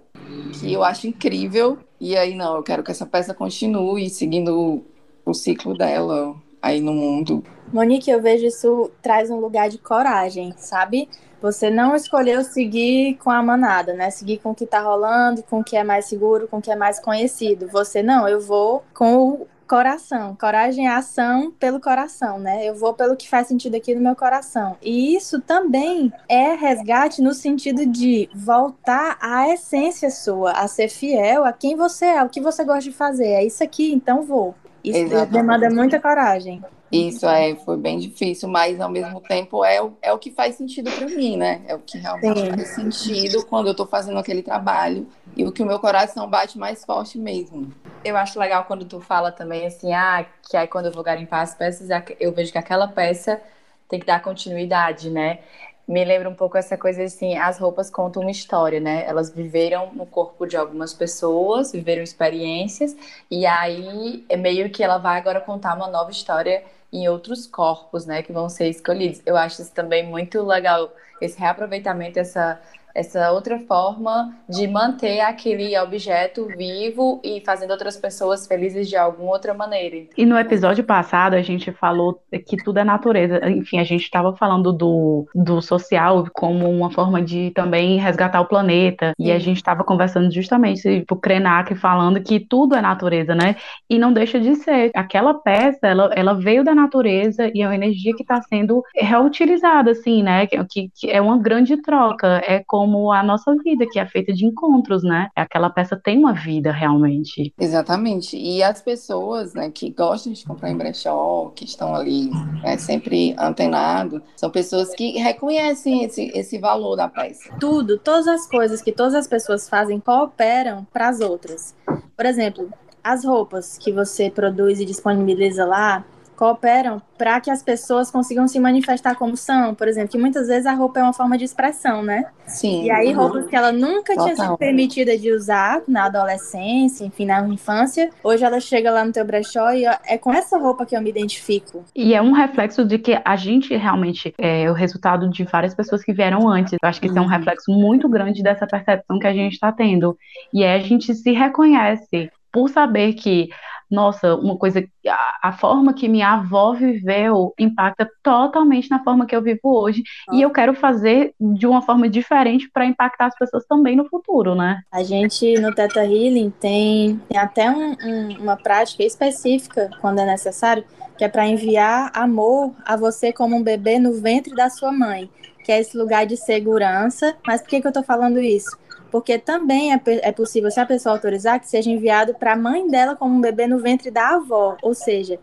que 0.60 0.72
eu 0.72 0.82
acho 0.82 1.06
incrível, 1.06 1.78
e 2.00 2.16
aí 2.16 2.34
não, 2.34 2.56
eu 2.56 2.62
quero 2.62 2.82
que 2.82 2.90
essa 2.90 3.06
peça 3.06 3.32
continue 3.32 4.08
seguindo 4.10 4.84
o, 5.24 5.34
ciclo 5.34 5.76
dela 5.76 6.34
aí 6.60 6.80
no 6.80 6.92
mundo. 6.92 7.42
Monique, 7.72 8.10
eu 8.10 8.20
vejo 8.20 8.46
isso 8.46 8.90
traz 9.02 9.30
um 9.30 9.40
lugar 9.40 9.68
de 9.68 9.78
coragem, 9.78 10.54
sabe? 10.56 11.08
Você 11.40 11.70
não 11.70 11.94
escolheu 11.94 12.42
seguir 12.42 13.16
com 13.16 13.30
a 13.30 13.42
manada, 13.42 13.92
né? 13.92 14.10
Seguir 14.10 14.38
com 14.38 14.50
o 14.50 14.54
que 14.54 14.66
tá 14.66 14.80
rolando, 14.80 15.42
com 15.42 15.60
o 15.60 15.64
que 15.64 15.76
é 15.76 15.84
mais 15.84 16.06
seguro, 16.06 16.48
com 16.48 16.58
o 16.58 16.62
que 16.62 16.70
é 16.70 16.76
mais 16.76 16.98
conhecido. 16.98 17.68
Você, 17.68 18.02
não, 18.02 18.28
eu 18.28 18.40
vou 18.40 18.82
com 18.94 19.28
o 19.28 19.46
coração. 19.66 20.36
Coragem 20.38 20.86
é 20.86 20.90
ação 20.90 21.50
pelo 21.50 21.80
coração, 21.80 22.38
né? 22.38 22.66
Eu 22.66 22.74
vou 22.74 22.94
pelo 22.94 23.16
que 23.16 23.28
faz 23.28 23.46
sentido 23.48 23.74
aqui 23.74 23.94
no 23.94 24.00
meu 24.00 24.14
coração. 24.14 24.76
E 24.82 25.14
isso 25.14 25.40
também 25.40 26.12
é 26.28 26.54
resgate 26.54 27.20
no 27.20 27.34
sentido 27.34 27.84
de 27.84 28.28
voltar 28.34 29.18
à 29.20 29.48
essência 29.48 30.10
sua, 30.10 30.52
a 30.52 30.68
ser 30.68 30.88
fiel 30.88 31.44
a 31.44 31.52
quem 31.52 31.76
você 31.76 32.06
é, 32.06 32.22
o 32.22 32.28
que 32.28 32.40
você 32.40 32.64
gosta 32.64 32.82
de 32.82 32.92
fazer. 32.92 33.28
É 33.28 33.44
isso 33.44 33.62
aqui, 33.62 33.92
então 33.92 34.22
vou. 34.22 34.54
Isso 34.82 34.98
Exatamente. 34.98 35.32
demanda 35.32 35.70
muita 35.70 35.98
coragem. 36.00 36.62
Isso 36.90 37.26
é, 37.26 37.56
foi 37.56 37.76
bem 37.76 37.98
difícil, 37.98 38.48
mas 38.48 38.80
ao 38.80 38.88
mesmo 38.88 39.20
tempo 39.20 39.64
é 39.64 39.82
o, 39.82 39.92
é 40.00 40.12
o 40.12 40.18
que 40.18 40.30
faz 40.30 40.54
sentido 40.54 40.90
para 40.92 41.06
mim, 41.08 41.36
né? 41.36 41.62
É 41.66 41.74
o 41.74 41.80
que 41.80 41.98
realmente 41.98 42.40
Sim. 42.40 42.50
faz 42.50 42.68
sentido 42.68 43.44
quando 43.46 43.66
eu 43.66 43.72
estou 43.72 43.86
fazendo 43.86 44.18
aquele 44.18 44.42
trabalho 44.42 45.06
e 45.36 45.44
o 45.44 45.52
que 45.52 45.62
o 45.62 45.66
meu 45.66 45.78
coração 45.78 46.28
bate 46.28 46.58
mais 46.58 46.84
forte 46.84 47.18
mesmo. 47.18 47.72
Eu 48.04 48.16
acho 48.16 48.38
legal 48.38 48.64
quando 48.64 48.84
tu 48.84 49.00
fala 49.00 49.30
também 49.30 49.66
assim, 49.66 49.92
ah, 49.92 50.24
que 50.48 50.56
aí 50.56 50.66
quando 50.66 50.86
eu 50.86 50.92
vou 50.92 51.02
garimpar 51.02 51.42
as 51.42 51.54
peças, 51.54 51.88
eu 52.18 52.32
vejo 52.32 52.50
que 52.50 52.58
aquela 52.58 52.88
peça 52.88 53.40
tem 53.88 54.00
que 54.00 54.06
dar 54.06 54.22
continuidade, 54.22 55.10
né? 55.10 55.40
me 55.86 56.04
lembra 56.04 56.28
um 56.28 56.34
pouco 56.34 56.58
essa 56.58 56.76
coisa 56.76 57.04
assim, 57.04 57.36
as 57.38 57.58
roupas 57.58 57.88
contam 57.88 58.22
uma 58.22 58.30
história, 58.30 58.80
né? 58.80 59.04
Elas 59.06 59.30
viveram 59.30 59.92
no 59.94 60.04
corpo 60.04 60.44
de 60.46 60.56
algumas 60.56 60.92
pessoas, 60.92 61.72
viveram 61.72 62.02
experiências, 62.02 62.96
e 63.30 63.46
aí 63.46 64.24
é 64.28 64.36
meio 64.36 64.68
que 64.70 64.82
ela 64.82 64.98
vai 64.98 65.18
agora 65.18 65.40
contar 65.40 65.74
uma 65.74 65.88
nova 65.88 66.10
história 66.10 66.64
em 66.92 67.08
outros 67.08 67.46
corpos, 67.46 68.06
né, 68.06 68.22
que 68.22 68.32
vão 68.32 68.48
ser 68.48 68.68
escolhidos. 68.68 69.20
Eu 69.26 69.36
acho 69.36 69.62
isso 69.62 69.72
também 69.72 70.04
muito 70.04 70.42
legal, 70.42 70.92
esse 71.20 71.38
reaproveitamento, 71.38 72.18
essa 72.18 72.60
essa 72.96 73.30
outra 73.30 73.58
forma 73.58 74.34
de 74.48 74.66
manter 74.66 75.20
aquele 75.20 75.78
objeto 75.78 76.46
vivo 76.56 77.20
e 77.22 77.42
fazendo 77.44 77.70
outras 77.70 77.96
pessoas 77.98 78.46
felizes 78.46 78.88
de 78.88 78.96
alguma 78.96 79.32
outra 79.32 79.52
maneira. 79.52 80.06
E 80.16 80.24
no 80.24 80.38
episódio 80.38 80.82
passado 80.82 81.34
a 81.34 81.42
gente 81.42 81.70
falou 81.72 82.18
que 82.46 82.56
tudo 82.56 82.78
é 82.78 82.84
natureza. 82.84 83.38
Enfim, 83.50 83.78
a 83.78 83.84
gente 83.84 84.02
estava 84.02 84.34
falando 84.34 84.72
do, 84.72 85.26
do 85.34 85.60
social 85.60 86.24
como 86.32 86.70
uma 86.70 86.90
forma 86.90 87.20
de 87.20 87.50
também 87.50 87.98
resgatar 87.98 88.40
o 88.40 88.46
planeta. 88.46 89.12
E 89.18 89.30
a 89.30 89.38
gente 89.38 89.58
estava 89.58 89.84
conversando 89.84 90.32
justamente 90.32 90.80
tipo, 91.00 91.14
o 91.14 91.20
Krenak 91.20 91.74
falando 91.74 92.22
que 92.22 92.40
tudo 92.40 92.74
é 92.74 92.80
natureza, 92.80 93.34
né? 93.34 93.56
E 93.90 93.98
não 93.98 94.12
deixa 94.12 94.40
de 94.40 94.54
ser. 94.56 94.90
Aquela 94.94 95.34
peça, 95.34 95.86
ela, 95.86 96.10
ela 96.14 96.32
veio 96.32 96.64
da 96.64 96.74
natureza 96.74 97.50
e 97.54 97.60
é 97.60 97.66
uma 97.66 97.74
energia 97.74 98.14
que 98.14 98.22
está 98.22 98.40
sendo 98.42 98.82
reutilizada, 98.94 99.90
assim, 99.90 100.22
né? 100.22 100.46
Que, 100.46 100.88
que 100.94 101.10
é 101.10 101.20
uma 101.20 101.38
grande 101.38 101.76
troca. 101.82 102.42
É 102.46 102.62
como 102.66 102.85
como 102.86 103.12
a 103.12 103.20
nossa 103.20 103.52
vida, 103.56 103.84
que 103.90 103.98
é 103.98 104.06
feita 104.06 104.32
de 104.32 104.46
encontros, 104.46 105.02
né? 105.02 105.28
Aquela 105.34 105.68
peça 105.68 105.96
tem 105.96 106.16
uma 106.16 106.32
vida 106.32 106.70
realmente. 106.70 107.52
Exatamente. 107.58 108.36
E 108.36 108.62
as 108.62 108.80
pessoas, 108.80 109.54
né, 109.54 109.70
que 109.70 109.90
gostam 109.90 110.32
de 110.32 110.44
comprar 110.44 110.70
em 110.70 110.76
brechó, 110.76 111.50
que 111.54 111.64
estão 111.64 111.92
ali 111.92 112.30
né, 112.62 112.78
sempre 112.78 113.34
antenados, 113.36 114.22
são 114.36 114.50
pessoas 114.50 114.94
que 114.94 115.18
reconhecem 115.18 116.04
esse, 116.04 116.30
esse 116.32 116.58
valor 116.58 116.94
da 116.94 117.08
peça. 117.08 117.52
Tudo, 117.58 117.98
todas 117.98 118.28
as 118.28 118.48
coisas 118.48 118.80
que 118.80 118.92
todas 118.92 119.14
as 119.14 119.26
pessoas 119.26 119.68
fazem 119.68 119.98
cooperam 119.98 120.86
para 120.92 121.08
as 121.08 121.20
outras. 121.20 121.74
Por 122.16 122.24
exemplo, 122.24 122.70
as 123.02 123.24
roupas 123.24 123.76
que 123.78 123.90
você 123.90 124.30
produz 124.30 124.78
e 124.78 124.84
disponibiliza 124.84 125.64
lá, 125.64 126.04
cooperam 126.36 127.00
para 127.16 127.40
que 127.40 127.50
as 127.50 127.62
pessoas 127.62 128.10
consigam 128.10 128.46
se 128.46 128.60
manifestar 128.60 129.14
como 129.14 129.36
são, 129.36 129.74
por 129.74 129.88
exemplo, 129.88 130.10
que 130.10 130.18
muitas 130.18 130.48
vezes 130.48 130.66
a 130.66 130.74
roupa 130.74 131.00
é 131.00 131.02
uma 131.02 131.12
forma 131.12 131.38
de 131.38 131.44
expressão, 131.44 132.02
né? 132.02 132.26
Sim. 132.46 132.84
E 132.84 132.90
aí 132.90 133.12
roupas 133.12 133.46
que 133.46 133.56
ela 133.56 133.72
nunca 133.72 134.14
Total. 134.14 134.24
tinha 134.24 134.36
sido 134.36 134.58
permitida 134.58 135.16
de 135.16 135.32
usar 135.32 135.82
na 135.88 136.04
adolescência, 136.04 137.04
enfim, 137.04 137.24
na 137.24 137.40
infância, 137.48 138.10
hoje 138.22 138.44
ela 138.44 138.60
chega 138.60 138.90
lá 138.90 139.04
no 139.04 139.12
teu 139.12 139.24
brechó 139.24 139.72
e 139.72 139.84
é 139.86 140.18
com 140.18 140.32
essa 140.32 140.58
roupa 140.58 140.84
que 140.84 140.96
eu 140.96 141.00
me 141.00 141.10
identifico. 141.10 141.84
E 141.94 142.14
é 142.14 142.20
um 142.20 142.32
reflexo 142.32 142.84
de 142.84 142.98
que 142.98 143.18
a 143.24 143.36
gente 143.36 143.74
realmente 143.74 144.34
é 144.38 144.70
o 144.70 144.74
resultado 144.74 145.28
de 145.30 145.44
várias 145.44 145.74
pessoas 145.74 146.04
que 146.04 146.12
vieram 146.12 146.48
antes. 146.48 146.74
Eu 146.74 146.88
acho 146.88 147.00
que 147.00 147.06
isso 147.06 147.18
é 147.18 147.20
um 147.20 147.26
reflexo 147.26 147.72
muito 147.72 148.08
grande 148.08 148.42
dessa 148.42 148.66
percepção 148.66 149.18
que 149.18 149.26
a 149.26 149.32
gente 149.32 149.54
está 149.54 149.72
tendo. 149.72 150.16
E 150.52 150.62
é 150.62 150.74
a 150.74 150.78
gente 150.78 151.14
se 151.14 151.32
reconhece 151.32 152.30
por 152.52 152.68
saber 152.70 153.14
que, 153.14 153.48
nossa, 153.90 154.34
uma 154.34 154.56
coisa, 154.56 154.84
a, 155.08 155.48
a 155.48 155.52
forma 155.52 155.94
que 155.94 156.08
minha 156.08 156.30
avó 156.32 156.72
viveu 156.74 157.54
impacta 157.58 158.08
totalmente 158.22 158.90
na 158.90 159.02
forma 159.02 159.26
que 159.26 159.34
eu 159.34 159.42
vivo 159.42 159.60
hoje. 159.64 160.02
E 160.32 160.42
eu 160.42 160.50
quero 160.50 160.74
fazer 160.74 161.34
de 161.40 161.66
uma 161.66 161.82
forma 161.82 162.08
diferente 162.08 162.68
para 162.72 162.84
impactar 162.84 163.26
as 163.26 163.38
pessoas 163.38 163.64
também 163.66 163.96
no 163.96 164.08
futuro, 164.08 164.54
né? 164.54 164.80
A 164.90 165.02
gente 165.02 165.54
no 165.60 165.74
Teta 165.74 166.04
Healing 166.04 166.50
tem, 166.60 167.20
tem 167.28 167.38
até 167.38 167.70
um- 167.70 167.92
um- 168.04 168.38
uma 168.40 168.56
prática 168.56 169.02
específica, 169.04 169.90
quando 170.00 170.18
é 170.20 170.26
necessário, 170.26 170.84
que 171.16 171.24
é 171.24 171.28
para 171.28 171.46
enviar 171.46 172.10
amor 172.14 172.72
a 172.84 172.96
você 172.96 173.32
como 173.32 173.56
um 173.56 173.62
bebê 173.62 173.98
no 173.98 174.14
ventre 174.20 174.54
da 174.54 174.68
sua 174.68 174.92
mãe, 174.92 175.30
que 175.64 175.72
é 175.72 175.80
esse 175.80 175.96
lugar 175.96 176.26
de 176.26 176.36
segurança. 176.36 177.34
Mas 177.46 177.60
por 177.62 177.70
que, 177.70 177.80
que 177.80 177.88
eu 177.88 177.92
tô 177.92 178.02
falando 178.02 178.38
isso? 178.38 178.76
Porque 179.10 179.38
também 179.38 179.92
é, 179.92 180.00
é 180.06 180.32
possível, 180.32 180.70
se 180.70 180.80
a 180.80 180.86
pessoa 180.86 181.14
autorizar, 181.14 181.60
que 181.60 181.68
seja 181.68 181.90
enviado 181.90 182.34
para 182.34 182.52
a 182.52 182.56
mãe 182.56 182.88
dela 182.88 183.16
como 183.16 183.34
um 183.34 183.40
bebê 183.40 183.66
no 183.66 183.78
ventre 183.78 184.10
da 184.10 184.36
avó. 184.36 184.76
Ou 184.82 184.94
seja, 184.94 185.38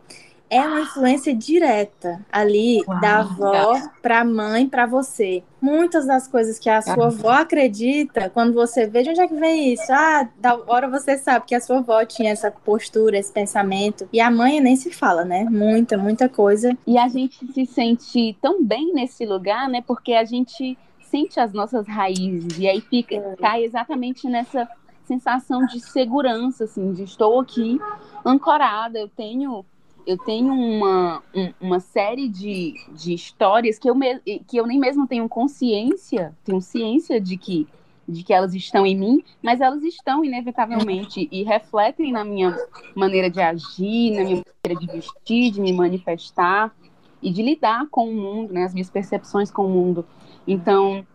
é 0.54 0.62
uma 0.62 0.82
influência 0.82 1.34
direta 1.34 2.24
ali 2.32 2.84
Uau. 2.88 3.02
da 3.02 3.20
avó 3.22 3.82
para 4.04 4.20
a 4.20 4.24
mãe, 4.24 4.70
para 4.70 4.86
você. 4.86 5.42
Muitas 5.60 6.06
das 6.06 6.28
coisas 6.28 6.60
que 6.60 6.70
a 6.70 6.80
sua 6.80 7.08
avó 7.08 7.32
acredita, 7.32 8.30
quando 8.30 8.54
você 8.54 8.86
vê, 8.86 9.02
de 9.02 9.10
onde 9.10 9.22
é 9.22 9.28
que 9.28 9.34
vem 9.34 9.74
isso? 9.74 9.92
Ah, 9.92 10.30
da 10.38 10.56
hora 10.68 10.88
você 10.88 11.18
sabe 11.18 11.48
que 11.48 11.56
a 11.56 11.60
sua 11.60 11.80
avó 11.80 12.06
tinha 12.06 12.32
essa 12.32 12.52
postura, 12.52 13.18
esse 13.18 13.32
pensamento. 13.32 14.08
E 14.14 14.22
a 14.22 14.30
mãe 14.30 14.60
nem 14.60 14.76
se 14.76 14.92
fala, 14.92 15.26
né? 15.26 15.44
Muita, 15.50 15.98
muita 15.98 16.30
coisa. 16.30 16.78
E 16.86 17.00
a 17.00 17.08
gente 17.08 17.52
se 17.52 17.66
sente 17.66 18.38
tão 18.40 18.64
bem 18.64 18.94
nesse 18.94 19.26
lugar, 19.26 19.68
né? 19.68 19.82
Porque 19.82 20.14
a 20.14 20.24
gente 20.24 20.78
sente 21.14 21.40
as 21.40 21.54
nossas 21.54 21.88
raízes 21.88 22.58
e 22.58 22.68
aí 22.68 22.82
fica 22.82 23.36
cai 23.40 23.64
exatamente 23.64 24.28
nessa 24.28 24.68
sensação 25.06 25.64
de 25.68 25.80
segurança, 25.80 26.64
assim, 26.64 26.92
de 26.92 27.04
estou 27.04 27.40
aqui 27.40 27.80
ancorada. 28.26 28.98
Eu 28.98 29.08
tenho 29.08 29.64
eu 30.08 30.18
tenho 30.18 30.52
uma, 30.54 31.22
um- 31.34 31.54
uma 31.62 31.80
série 31.80 32.28
de, 32.28 32.74
de 32.92 33.14
histórias 33.14 33.78
que 33.80 33.88
eu, 33.90 33.96
me, 33.96 34.20
que 34.48 34.58
eu 34.58 34.66
nem 34.68 34.78
mesmo 34.80 35.08
tenho 35.08 35.30
consciência, 35.30 36.36
tenho 36.44 36.60
ciência 36.60 37.22
de 37.22 37.38
que 37.38 37.68
de 38.06 38.22
que 38.22 38.34
elas 38.34 38.54
estão 38.54 38.86
em 38.86 38.98
mim, 38.98 39.24
mas 39.42 39.62
elas 39.62 39.82
estão 39.84 40.26
inevitavelmente 40.26 41.30
e 41.32 41.42
refletem 41.44 42.12
na 42.12 42.26
minha 42.26 42.54
maneira 42.94 43.30
de 43.30 43.40
agir, 43.40 44.12
na 44.12 44.24
minha 44.26 44.44
maneira 44.66 44.76
de 44.86 44.88
vestir, 44.92 45.52
de 45.52 45.62
me 45.62 45.72
manifestar 45.72 46.76
e 47.22 47.32
de 47.32 47.42
lidar 47.42 47.88
com 47.90 48.10
o 48.10 48.14
mundo, 48.14 48.52
né, 48.52 48.64
as 48.66 48.74
minhas 48.74 48.90
percepções 48.90 49.50
com 49.50 49.66
o 49.66 49.70
mundo. 49.70 50.06
Então, 50.48 51.06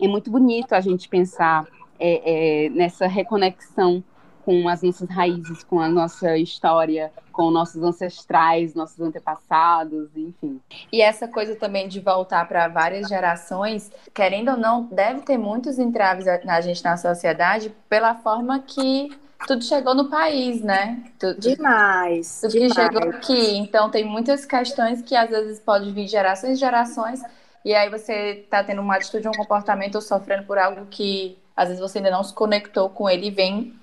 é 0.00 0.08
muito 0.08 0.30
bonito 0.30 0.72
a 0.74 0.80
gente 0.80 1.08
pensar 1.08 1.66
é, 1.98 2.66
é, 2.66 2.70
nessa 2.70 3.06
reconexão 3.06 4.02
com 4.46 4.68
as 4.68 4.80
nossas 4.80 5.08
raízes, 5.10 5.64
com 5.64 5.80
a 5.80 5.88
nossa 5.88 6.38
história, 6.38 7.10
com 7.32 7.50
nossos 7.50 7.82
ancestrais, 7.82 8.74
nossos 8.74 9.00
antepassados, 9.00 10.08
enfim. 10.16 10.60
E 10.92 11.02
essa 11.02 11.26
coisa 11.26 11.56
também 11.56 11.88
de 11.88 11.98
voltar 11.98 12.46
para 12.46 12.68
várias 12.68 13.08
gerações, 13.08 13.90
querendo 14.14 14.52
ou 14.52 14.56
não, 14.56 14.84
deve 14.84 15.22
ter 15.22 15.36
muitos 15.36 15.80
entraves 15.80 16.26
na 16.44 16.60
gente 16.60 16.84
na 16.84 16.96
sociedade 16.96 17.74
pela 17.88 18.14
forma 18.14 18.60
que 18.60 19.10
tudo 19.48 19.64
chegou 19.64 19.96
no 19.96 20.08
país, 20.08 20.62
né? 20.62 21.02
Tudo, 21.18 21.40
Demais. 21.40 22.40
tudo 22.40 22.52
que 22.52 22.68
demais. 22.68 22.74
chegou 22.74 23.10
aqui. 23.10 23.56
Então 23.56 23.90
tem 23.90 24.04
muitas 24.04 24.46
questões 24.46 25.02
que 25.02 25.16
às 25.16 25.28
vezes 25.28 25.58
pode 25.58 25.90
vir 25.90 26.04
de 26.04 26.12
gerações 26.12 26.56
e 26.56 26.60
gerações, 26.60 27.20
e 27.66 27.74
aí 27.74 27.90
você 27.90 28.46
tá 28.48 28.62
tendo 28.62 28.80
uma 28.80 28.94
atitude, 28.94 29.26
um 29.26 29.32
comportamento 29.32 29.96
ou 29.96 30.00
sofrendo 30.00 30.44
por 30.44 30.56
algo 30.56 30.86
que 30.86 31.36
às 31.56 31.66
vezes 31.66 31.82
você 31.82 31.98
ainda 31.98 32.12
não 32.12 32.22
se 32.22 32.32
conectou 32.32 32.88
com 32.88 33.10
ele 33.10 33.26
e 33.26 33.30
vem, 33.32 33.74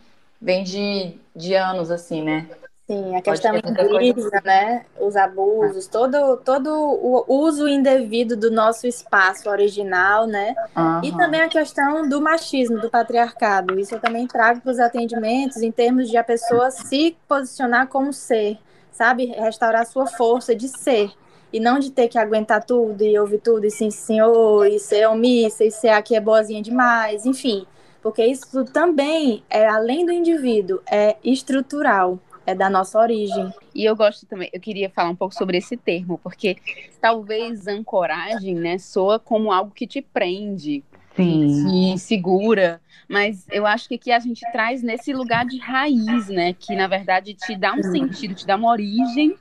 vem 0.41 0.63
de, 0.63 1.17
de 1.35 1.53
anos, 1.53 1.91
assim, 1.91 2.23
né? 2.23 2.47
Sim, 2.87 3.13
a 3.13 3.21
questão 3.21 3.51
coisa 3.59 4.01
indígena, 4.01 4.41
né? 4.45 4.85
Os 5.01 5.17
abusos, 5.17 5.87
todo, 5.87 6.37
todo 6.37 6.69
o 6.69 7.25
uso 7.27 7.67
indevido 7.67 8.37
do 8.37 8.49
nosso 8.49 8.87
espaço 8.87 9.49
original, 9.49 10.27
né? 10.27 10.55
E 11.01 11.11
Aham. 11.11 11.17
também 11.17 11.41
a 11.41 11.49
questão 11.49 12.07
do 12.07 12.21
machismo, 12.21 12.79
do 12.79 12.89
patriarcado. 12.89 13.77
Isso 13.77 13.95
eu 13.95 13.99
também 13.99 14.25
trago 14.27 14.61
para 14.61 14.71
os 14.71 14.79
atendimentos 14.79 15.61
em 15.61 15.73
termos 15.73 16.09
de 16.09 16.15
a 16.15 16.23
pessoa 16.23 16.71
se 16.71 17.17
posicionar 17.27 17.87
como 17.87 18.13
ser, 18.13 18.57
sabe? 18.93 19.25
Restaurar 19.25 19.85
sua 19.85 20.07
força 20.07 20.55
de 20.55 20.69
ser. 20.69 21.11
E 21.53 21.59
não 21.59 21.77
de 21.77 21.91
ter 21.91 22.07
que 22.07 22.17
aguentar 22.17 22.65
tudo 22.65 23.03
e 23.03 23.17
ouvir 23.17 23.39
tudo, 23.39 23.65
e 23.65 23.69
sim, 23.69 23.91
senhor, 23.91 24.65
e 24.65 24.79
ser 24.79 25.07
omissa, 25.07 25.63
e 25.63 25.69
ser 25.69 25.89
aqui 25.89 26.15
é 26.15 26.19
boazinha 26.19 26.63
demais, 26.63 27.27
enfim. 27.27 27.65
Porque 28.01 28.25
isso 28.25 28.65
também 28.65 29.43
é 29.49 29.65
além 29.67 30.03
do 30.03 30.11
indivíduo, 30.11 30.81
é 30.89 31.15
estrutural, 31.23 32.19
é 32.45 32.55
da 32.55 32.69
nossa 32.69 32.99
origem. 32.99 33.53
E 33.73 33.85
eu 33.85 33.95
gosto 33.95 34.25
também, 34.25 34.49
eu 34.51 34.59
queria 34.59 34.89
falar 34.89 35.09
um 35.09 35.15
pouco 35.15 35.33
sobre 35.33 35.57
esse 35.57 35.77
termo, 35.77 36.19
porque 36.21 36.57
talvez 36.99 37.67
ancoragem, 37.67 38.55
né, 38.55 38.77
soa 38.77 39.19
como 39.19 39.51
algo 39.51 39.71
que 39.71 39.87
te 39.87 40.01
prende, 40.01 40.83
Sim. 41.15 41.93
que 41.93 41.99
segura, 41.99 42.81
mas 43.07 43.45
eu 43.51 43.65
acho 43.67 43.87
que 43.87 43.95
aqui 43.95 44.11
a 44.11 44.19
gente 44.19 44.41
traz 44.51 44.81
nesse 44.81 45.13
lugar 45.13 45.45
de 45.45 45.59
raiz, 45.59 46.27
né, 46.27 46.53
que 46.53 46.75
na 46.75 46.87
verdade 46.87 47.33
te 47.35 47.55
dá 47.55 47.73
um 47.73 47.83
sentido, 47.83 48.33
te 48.33 48.45
dá 48.45 48.55
uma 48.55 48.71
origem 48.71 49.35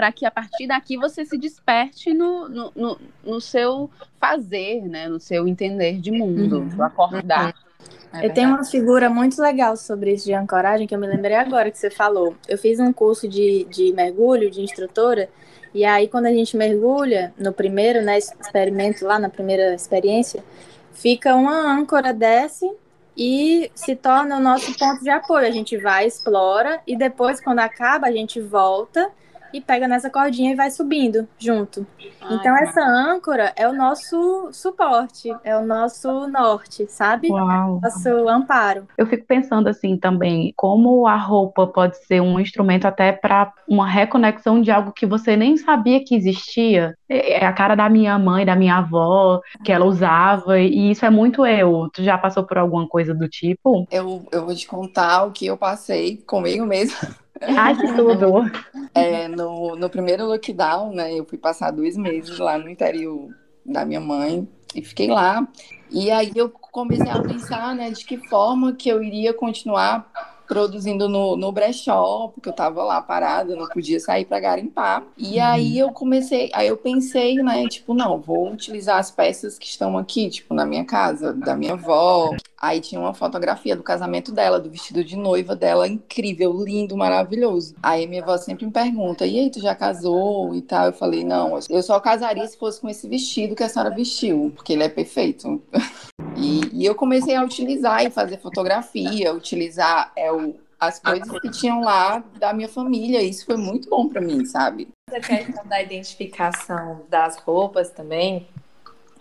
para 0.00 0.10
que 0.10 0.24
a 0.24 0.30
partir 0.30 0.66
daqui 0.66 0.96
você 0.96 1.26
se 1.26 1.36
desperte 1.36 2.14
no, 2.14 2.48
no, 2.48 2.72
no, 2.74 2.98
no 3.22 3.38
seu 3.38 3.90
fazer, 4.18 4.80
né, 4.80 5.06
no 5.06 5.20
seu 5.20 5.46
entender 5.46 5.98
de 5.98 6.10
mundo, 6.10 6.60
Uhum. 6.74 6.82
acordar. 6.82 7.54
É 8.14 8.24
eu 8.24 8.32
tenho 8.32 8.48
uma 8.48 8.64
figura 8.64 9.10
muito 9.10 9.38
legal 9.42 9.76
sobre 9.76 10.14
isso 10.14 10.24
de 10.24 10.32
ancoragem 10.32 10.86
que 10.86 10.94
eu 10.94 10.98
me 10.98 11.06
lembrei 11.06 11.36
agora 11.36 11.70
que 11.70 11.76
você 11.76 11.90
falou. 11.90 12.34
Eu 12.48 12.56
fiz 12.56 12.80
um 12.80 12.94
curso 12.94 13.28
de, 13.28 13.64
de 13.64 13.92
mergulho, 13.92 14.50
de 14.50 14.62
instrutora, 14.62 15.28
e 15.74 15.84
aí 15.84 16.08
quando 16.08 16.24
a 16.24 16.32
gente 16.32 16.56
mergulha 16.56 17.34
no 17.38 17.52
primeiro, 17.52 18.00
né, 18.00 18.16
experimento 18.16 19.04
lá, 19.04 19.18
na 19.18 19.28
primeira 19.28 19.74
experiência, 19.74 20.42
fica 20.94 21.34
uma 21.34 21.76
âncora, 21.78 22.14
desce 22.14 22.64
e 23.14 23.70
se 23.74 23.94
torna 23.94 24.38
o 24.38 24.40
nosso 24.40 24.74
ponto 24.78 25.04
de 25.04 25.10
apoio. 25.10 25.46
A 25.46 25.50
gente 25.50 25.76
vai, 25.76 26.06
explora, 26.06 26.80
e 26.86 26.96
depois, 26.96 27.38
quando 27.38 27.58
acaba, 27.58 28.06
a 28.06 28.12
gente 28.12 28.40
volta 28.40 29.12
e 29.52 29.60
pega 29.60 29.88
nessa 29.88 30.10
cordinha 30.10 30.52
e 30.52 30.56
vai 30.56 30.70
subindo 30.70 31.26
junto. 31.38 31.86
Então, 32.30 32.54
Ai, 32.54 32.64
essa 32.64 32.82
âncora 32.82 33.52
é 33.56 33.66
o 33.66 33.72
nosso 33.72 34.50
suporte, 34.52 35.34
é 35.42 35.56
o 35.56 35.64
nosso 35.64 36.28
norte, 36.28 36.86
sabe? 36.88 37.28
Uau. 37.30 37.80
Nosso 37.82 38.28
amparo. 38.28 38.86
Eu 38.96 39.06
fico 39.06 39.24
pensando 39.26 39.68
assim 39.68 39.96
também, 39.96 40.52
como 40.56 41.06
a 41.06 41.16
roupa 41.16 41.66
pode 41.66 41.96
ser 42.04 42.20
um 42.20 42.38
instrumento 42.38 42.86
até 42.86 43.12
para 43.12 43.52
uma 43.66 43.86
reconexão 43.86 44.60
de 44.60 44.70
algo 44.70 44.92
que 44.92 45.06
você 45.06 45.36
nem 45.36 45.56
sabia 45.56 46.04
que 46.04 46.14
existia. 46.14 46.94
É 47.08 47.30
é 47.30 47.46
a 47.46 47.52
cara 47.52 47.74
da 47.74 47.88
minha 47.88 48.18
mãe, 48.18 48.44
da 48.44 48.56
minha 48.56 48.76
avó, 48.76 49.40
que 49.64 49.72
ela 49.72 49.84
usava, 49.84 50.58
e 50.58 50.90
isso 50.90 51.04
é 51.04 51.10
muito 51.10 51.46
eu. 51.46 51.88
Tu 51.92 52.02
já 52.02 52.18
passou 52.18 52.44
por 52.44 52.58
alguma 52.58 52.88
coisa 52.88 53.14
do 53.14 53.28
tipo? 53.28 53.86
Eu, 53.90 54.26
eu 54.30 54.44
vou 54.44 54.54
te 54.54 54.66
contar 54.66 55.24
o 55.24 55.32
que 55.32 55.46
eu 55.46 55.56
passei 55.56 56.16
comigo 56.26 56.66
mesmo. 56.66 56.96
Ai, 57.40 57.76
que 57.76 57.92
tudo! 57.94 58.50
É, 58.94 59.28
no, 59.28 59.76
no 59.76 59.88
primeiro 59.88 60.26
lockdown, 60.26 60.92
né? 60.92 61.14
Eu 61.14 61.24
fui 61.24 61.38
passar 61.38 61.70
dois 61.70 61.96
meses 61.96 62.38
lá 62.38 62.58
no 62.58 62.68
interior 62.68 63.28
da 63.64 63.84
minha 63.84 64.00
mãe 64.00 64.46
e 64.74 64.82
fiquei 64.82 65.08
lá. 65.08 65.46
E 65.90 66.10
aí 66.10 66.30
eu 66.36 66.48
comecei 66.48 67.10
a 67.10 67.20
pensar, 67.20 67.74
né, 67.74 67.90
de 67.90 68.04
que 68.04 68.16
forma 68.28 68.72
que 68.74 68.88
eu 68.88 69.02
iria 69.02 69.34
continuar 69.34 70.09
produzindo 70.50 71.08
no, 71.08 71.36
no 71.36 71.52
brechó, 71.52 72.26
porque 72.34 72.48
eu 72.48 72.52
tava 72.52 72.82
lá 72.82 73.00
parada, 73.00 73.54
não 73.54 73.68
podia 73.68 74.00
sair 74.00 74.24
para 74.24 74.40
garimpar. 74.40 75.04
E 75.16 75.38
aí 75.38 75.78
eu 75.78 75.92
comecei, 75.92 76.50
aí 76.52 76.66
eu 76.66 76.76
pensei, 76.76 77.36
né, 77.36 77.68
tipo, 77.68 77.94
não, 77.94 78.20
vou 78.20 78.52
utilizar 78.52 78.98
as 78.98 79.12
peças 79.12 79.56
que 79.56 79.66
estão 79.66 79.96
aqui, 79.96 80.28
tipo, 80.28 80.52
na 80.52 80.66
minha 80.66 80.84
casa, 80.84 81.32
da 81.32 81.54
minha 81.54 81.74
avó. 81.74 82.34
Aí 82.60 82.80
tinha 82.80 83.00
uma 83.00 83.14
fotografia 83.14 83.76
do 83.76 83.84
casamento 83.84 84.32
dela, 84.32 84.58
do 84.58 84.68
vestido 84.68 85.04
de 85.04 85.14
noiva 85.14 85.54
dela, 85.54 85.86
incrível, 85.86 86.64
lindo, 86.64 86.96
maravilhoso. 86.96 87.76
Aí 87.80 88.08
minha 88.08 88.20
avó 88.20 88.36
sempre 88.36 88.66
me 88.66 88.72
pergunta, 88.72 89.24
e 89.24 89.38
aí, 89.38 89.50
tu 89.50 89.60
já 89.60 89.76
casou 89.76 90.52
e 90.52 90.62
tal? 90.62 90.86
Eu 90.86 90.92
falei, 90.92 91.22
não, 91.22 91.56
eu 91.70 91.82
só 91.82 92.00
casaria 92.00 92.46
se 92.48 92.58
fosse 92.58 92.80
com 92.80 92.88
esse 92.88 93.06
vestido 93.06 93.54
que 93.54 93.62
a 93.62 93.68
senhora 93.68 93.94
vestiu, 93.94 94.52
porque 94.56 94.72
ele 94.72 94.82
é 94.82 94.88
perfeito. 94.88 95.62
E, 96.40 96.82
e 96.82 96.86
eu 96.86 96.94
comecei 96.94 97.36
a 97.36 97.44
utilizar 97.44 98.04
e 98.04 98.10
fazer 98.10 98.38
fotografia, 98.38 99.32
utilizar 99.32 100.10
é, 100.16 100.32
o, 100.32 100.54
as 100.78 100.98
coisas 100.98 101.28
que 101.40 101.50
tinham 101.50 101.82
lá 101.82 102.24
da 102.38 102.52
minha 102.52 102.68
família. 102.68 103.22
Isso 103.22 103.44
foi 103.44 103.56
muito 103.56 103.88
bom 103.90 104.08
para 104.08 104.20
mim, 104.20 104.44
sabe? 104.46 104.88
Essa 105.10 105.20
questão 105.20 105.66
da 105.66 105.82
identificação 105.82 107.02
das 107.08 107.36
roupas 107.36 107.90
também. 107.90 108.48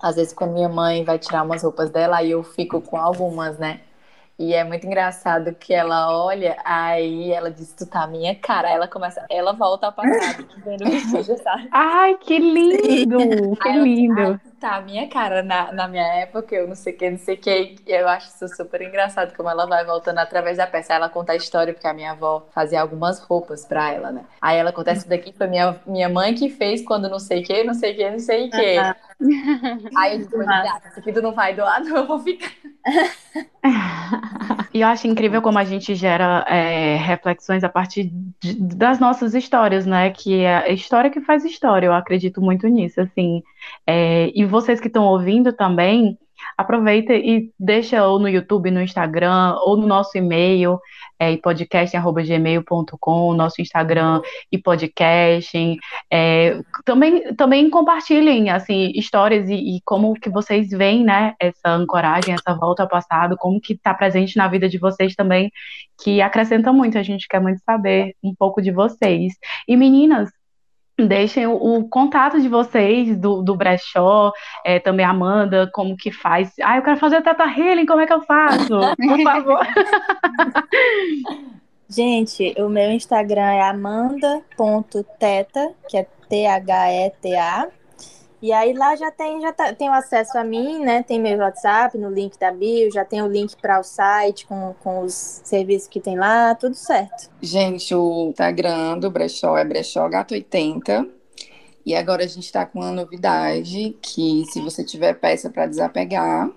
Às 0.01 0.15
vezes, 0.15 0.31
quando 0.31 0.53
minha 0.53 0.69
mãe 0.69 1.03
vai 1.03 1.19
tirar 1.19 1.43
umas 1.43 1.61
roupas 1.61 1.89
dela, 1.89 2.17
aí 2.17 2.31
eu 2.31 2.41
fico 2.41 2.79
com 2.79 2.95
algumas, 2.95 3.57
né? 3.57 3.81
E 4.39 4.53
é 4.53 4.63
muito 4.63 4.87
engraçado 4.87 5.53
que 5.53 5.73
ela 5.73 6.17
olha, 6.17 6.57
aí 6.63 7.29
ela 7.29 7.51
diz, 7.51 7.73
tu 7.73 7.85
tá 7.85 8.07
minha 8.07 8.33
cara. 8.33 8.69
Aí 8.69 8.73
ela 8.75 8.87
começa, 8.87 9.25
ela 9.29 9.51
volta 9.51 9.87
ao 9.87 9.91
passado, 9.93 10.47
vendo 10.63 10.85
o 10.87 10.89
vídeo, 10.89 11.37
sabe? 11.43 11.67
Ai, 11.71 12.15
que 12.17 12.39
lindo! 12.39 13.57
Que 13.57 13.67
Aí 13.67 13.77
lindo! 13.77 14.17
ai, 14.21 14.37
tu 14.41 14.51
tá 14.51 14.79
minha 14.79 15.09
cara 15.09 15.43
na, 15.43 15.73
na 15.73 15.87
minha 15.89 16.07
época, 16.21 16.55
eu 16.55 16.67
não 16.69 16.75
sei 16.75 16.93
o 16.93 16.97
que, 16.97 17.09
não 17.09 17.17
sei 17.17 17.35
o 17.35 17.37
que. 17.37 17.75
Eu 17.85 18.07
acho 18.07 18.29
isso 18.29 18.55
super 18.55 18.81
engraçado, 18.81 19.35
como 19.35 19.49
ela 19.49 19.65
vai 19.65 19.83
voltando 19.85 20.19
através 20.19 20.55
da 20.57 20.65
peça. 20.65 20.93
Aí 20.93 20.97
ela 20.97 21.09
conta 21.09 21.33
a 21.33 21.35
história, 21.35 21.73
porque 21.73 21.87
a 21.87 21.93
minha 21.93 22.11
avó 22.11 22.47
fazia 22.51 22.79
algumas 22.81 23.19
roupas 23.19 23.65
pra 23.65 23.91
ela, 23.91 24.09
né? 24.11 24.23
Aí 24.41 24.57
ela 24.57 24.71
conta 24.71 24.93
isso 24.93 25.07
daqui, 25.09 25.33
foi 25.33 25.47
minha, 25.47 25.79
minha 25.85 26.07
mãe 26.07 26.33
que 26.33 26.49
fez 26.49 26.81
quando 26.81 27.09
não 27.09 27.19
sei 27.19 27.41
o 27.41 27.43
que, 27.43 27.63
não 27.65 27.73
sei 27.73 27.91
o 27.93 27.95
que, 27.97 28.09
não 28.09 28.19
sei 28.19 28.47
o 28.47 28.51
que. 28.51 28.77
Ah, 28.77 28.95
Aí 29.97 30.13
eu 30.13 30.19
digo, 30.19 30.41
ah, 30.47 30.81
isso 30.87 30.99
aqui 30.99 31.11
tu 31.11 31.21
não 31.21 31.33
vai 31.33 31.53
doar, 31.53 31.83
não, 31.83 31.97
eu 31.97 32.07
vou 32.07 32.19
ficar. 32.19 32.49
E 34.73 34.81
eu 34.81 34.87
acho 34.87 35.07
incrível 35.07 35.41
como 35.41 35.57
a 35.57 35.63
gente 35.63 35.95
gera 35.95 36.45
é, 36.47 36.95
reflexões 36.97 37.63
a 37.63 37.69
partir 37.69 38.11
de- 38.41 38.53
das 38.75 38.99
nossas 38.99 39.33
histórias, 39.33 39.85
né? 39.85 40.11
Que 40.11 40.41
é 40.41 40.57
a 40.57 40.69
história 40.69 41.09
que 41.09 41.21
faz 41.21 41.43
história. 41.43 41.87
Eu 41.87 41.93
acredito 41.93 42.41
muito 42.41 42.67
nisso, 42.67 43.01
assim. 43.01 43.41
É, 43.85 44.31
e 44.35 44.45
vocês 44.45 44.79
que 44.79 44.87
estão 44.87 45.05
ouvindo 45.05 45.51
também, 45.53 46.17
aproveita 46.57 47.13
e 47.13 47.51
deixa 47.59 48.05
ou 48.07 48.19
no 48.19 48.29
YouTube, 48.29 48.71
no 48.71 48.81
Instagram, 48.81 49.55
ou 49.65 49.75
no 49.77 49.87
nosso 49.87 50.17
e-mail, 50.17 50.79
é, 51.19 51.35
podcast@gmail.com, 51.37 53.33
nosso 53.33 53.61
Instagram 53.61 54.21
e 54.51 54.57
podcasting. 54.57 55.77
É, 56.11 56.59
também, 56.85 57.33
também 57.35 57.69
compartilhem 57.69 58.49
assim 58.49 58.91
histórias 58.95 59.49
e, 59.49 59.77
e 59.77 59.81
como 59.83 60.13
que 60.13 60.29
vocês 60.29 60.69
veem, 60.69 61.03
né, 61.03 61.35
essa 61.39 61.69
ancoragem, 61.69 62.33
essa 62.33 62.55
volta 62.55 62.83
ao 62.83 62.89
passado, 62.89 63.35
como 63.37 63.59
que 63.59 63.73
está 63.73 63.93
presente 63.93 64.37
na 64.37 64.47
vida 64.47 64.69
de 64.69 64.77
vocês 64.77 65.15
também, 65.15 65.51
que 66.01 66.21
acrescenta 66.21 66.71
muito. 66.71 66.97
A 66.97 67.03
gente 67.03 67.27
quer 67.27 67.41
muito 67.41 67.61
saber 67.63 68.15
um 68.23 68.33
pouco 68.33 68.61
de 68.61 68.71
vocês. 68.71 69.33
E 69.67 69.75
meninas, 69.75 70.29
deixem 71.07 71.47
o, 71.47 71.53
o 71.53 71.87
contato 71.87 72.39
de 72.39 72.47
vocês 72.47 73.17
do, 73.17 73.41
do 73.41 73.55
brechó, 73.55 74.31
é, 74.65 74.79
também 74.79 75.05
Amanda, 75.05 75.69
como 75.73 75.97
que 75.97 76.11
faz. 76.11 76.53
Ah, 76.61 76.77
eu 76.77 76.83
quero 76.83 76.97
fazer 76.97 77.21
teta 77.21 77.45
healing, 77.45 77.85
como 77.85 78.01
é 78.01 78.07
que 78.07 78.13
eu 78.13 78.21
faço? 78.21 78.67
Por 78.67 79.23
favor. 79.23 79.59
Gente, 81.89 82.53
o 82.59 82.69
meu 82.69 82.91
Instagram 82.91 83.51
é 83.51 83.61
amanda.teta, 83.61 85.71
que 85.89 85.97
é 85.97 86.05
T-H-E-T-A. 86.29 87.67
E 88.41 88.53
aí 88.53 88.73
lá 88.73 88.95
já 88.95 89.11
tem, 89.11 89.41
já 89.41 89.51
tá, 89.51 89.73
tem 89.73 89.89
o 89.89 89.93
acesso 89.93 90.37
a 90.37 90.43
mim, 90.43 90.79
né? 90.79 91.03
Tem 91.03 91.19
meu 91.19 91.37
WhatsApp 91.39 91.97
no 91.97 92.09
link 92.09 92.39
da 92.39 92.51
bio, 92.51 92.91
já 92.91 93.03
tem 93.03 93.21
o 93.21 93.27
link 93.27 93.55
para 93.61 93.79
o 93.79 93.83
site 93.83 94.45
com, 94.47 94.73
com 94.81 95.01
os 95.01 95.41
serviços 95.43 95.89
que 95.89 95.99
tem 95.99 96.17
lá, 96.17 96.55
tudo 96.55 96.75
certo. 96.75 97.29
Gente, 97.41 97.93
o 97.93 98.29
Instagram 98.29 98.97
do 98.97 99.11
Brechó 99.11 99.57
é 99.57 99.65
Brechó 99.65 100.07
Gato 100.07 100.33
80. 100.33 101.05
E 101.85 101.95
agora 101.95 102.23
a 102.23 102.27
gente 102.27 102.45
está 102.45 102.65
com 102.65 102.79
uma 102.79 102.91
novidade 102.91 103.97
que 104.01 104.45
se 104.51 104.61
você 104.61 104.83
tiver 104.83 105.13
peça 105.15 105.49
para 105.49 105.65
desapegar, 105.65 106.49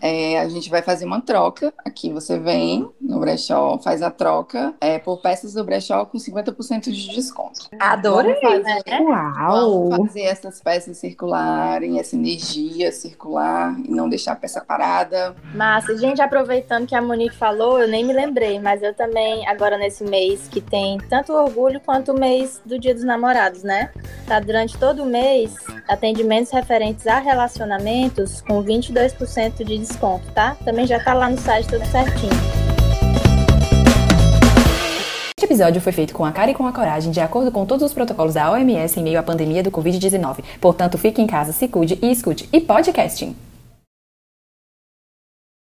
é, 0.00 0.38
a 0.38 0.48
gente 0.48 0.70
vai 0.70 0.82
fazer 0.82 1.04
uma 1.04 1.20
troca. 1.20 1.72
Aqui 1.84 2.12
você 2.12 2.38
vem 2.38 2.88
no 3.00 3.20
brechó, 3.20 3.78
faz 3.78 4.02
a 4.02 4.10
troca 4.10 4.74
é, 4.80 4.98
por 4.98 5.20
peças 5.20 5.54
do 5.54 5.64
brechó 5.64 6.04
com 6.04 6.18
50% 6.18 6.90
de 6.90 7.14
desconto. 7.14 7.68
Adorei. 7.78 8.38
Vamos 8.40 8.62
fazer, 8.62 9.02
Uau! 9.02 9.88
vamos 9.90 10.06
fazer 10.08 10.22
essas 10.22 10.60
peças 10.60 10.98
circularem, 10.98 11.98
essa 11.98 12.16
energia 12.16 12.92
circular 12.92 13.76
e 13.84 13.90
não 13.90 14.08
deixar 14.08 14.32
a 14.32 14.36
peça 14.36 14.60
parada. 14.60 15.34
Massa, 15.54 15.96
gente, 15.96 16.20
aproveitando 16.20 16.86
que 16.86 16.94
a 16.94 17.02
Monique 17.02 17.36
falou, 17.36 17.80
eu 17.80 17.88
nem 17.88 18.04
me 18.04 18.12
lembrei, 18.12 18.58
mas 18.60 18.82
eu 18.82 18.94
também, 18.94 19.46
agora 19.48 19.78
nesse 19.78 20.04
mês 20.04 20.48
que 20.48 20.60
tem 20.60 20.98
tanto 21.08 21.32
orgulho 21.32 21.80
quanto 21.80 22.12
o 22.12 22.18
mês 22.18 22.60
do 22.64 22.78
Dia 22.78 22.94
dos 22.94 23.04
Namorados, 23.04 23.62
né? 23.62 23.90
Tá 24.26 24.40
durante 24.40 24.76
todo 24.78 25.02
o 25.02 25.06
mês, 25.06 25.54
atendimentos 25.88 26.52
referentes 26.52 27.06
a 27.06 27.18
relacionamentos 27.18 28.40
com 28.42 28.62
22% 28.62 29.64
de 29.64 29.74
desconto, 29.88 30.30
tá? 30.32 30.56
Também 30.64 30.86
já 30.86 31.00
tá 31.00 31.14
lá 31.14 31.28
no 31.28 31.38
site 31.38 31.68
tudo 31.68 31.84
certinho. 31.86 32.32
Este 35.36 35.44
episódio 35.44 35.80
foi 35.80 35.92
feito 35.92 36.12
com 36.12 36.24
a 36.24 36.32
cara 36.32 36.50
e 36.50 36.54
com 36.54 36.66
a 36.66 36.72
coragem, 36.72 37.10
de 37.10 37.20
acordo 37.20 37.50
com 37.50 37.64
todos 37.64 37.84
os 37.84 37.94
protocolos 37.94 38.34
da 38.34 38.50
OMS 38.50 39.00
em 39.00 39.02
meio 39.02 39.18
à 39.18 39.22
pandemia 39.22 39.62
do 39.62 39.70
Covid-19. 39.70 40.44
Portanto, 40.60 40.98
fique 40.98 41.22
em 41.22 41.26
casa, 41.26 41.52
se 41.52 41.68
cuide 41.68 41.98
e 42.02 42.10
escute. 42.10 42.48
E 42.52 42.60
podcasting! 42.60 43.34